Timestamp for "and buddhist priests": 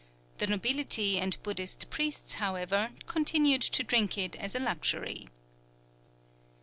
1.19-2.33